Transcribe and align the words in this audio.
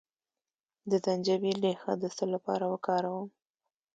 د 0.89 0.91
زنجبیل 1.05 1.57
ریښه 1.65 1.93
د 2.01 2.03
څه 2.15 2.25
لپاره 2.33 2.65
وکاروم؟ 2.73 3.27